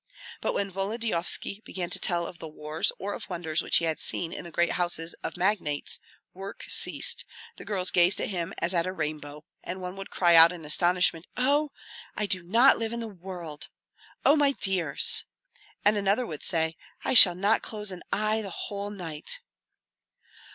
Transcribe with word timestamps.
But 0.41 0.55
when 0.55 0.71
Volodyovski 0.71 1.61
began 1.63 1.91
to 1.91 1.99
tell 1.99 2.25
of 2.25 2.39
the 2.39 2.47
wars 2.47 2.91
or 2.97 3.13
of 3.13 3.29
wonders 3.29 3.61
which 3.61 3.77
he 3.77 3.85
had 3.85 3.99
seen 3.99 4.33
in 4.33 4.43
the 4.43 4.49
great 4.49 4.71
houses 4.71 5.13
of 5.23 5.37
magnates, 5.37 5.99
work 6.33 6.65
ceased, 6.67 7.23
the 7.57 7.65
girls 7.65 7.91
gazed 7.91 8.19
at 8.19 8.29
him 8.29 8.51
as 8.57 8.73
at 8.73 8.87
a 8.87 8.93
rainbow, 8.93 9.45
and 9.63 9.79
one 9.79 9.95
would 9.97 10.09
cry 10.09 10.35
out 10.35 10.51
in 10.51 10.65
astonishment, 10.65 11.27
"Oh! 11.37 11.71
I 12.17 12.25
do 12.25 12.41
not 12.41 12.79
live 12.79 12.93
in 12.93 12.99
the 12.99 13.07
world! 13.07 13.67
Oh, 14.25 14.35
my 14.35 14.53
dears!" 14.53 15.25
and 15.85 15.95
another 15.95 16.25
would 16.25 16.41
say, 16.41 16.77
"I 17.05 17.13
shall 17.13 17.35
not 17.35 17.61
close 17.61 17.91
an 17.91 18.01
eye 18.11 18.41
the 18.41 18.49
whole 18.49 18.89
night!" 18.89 19.39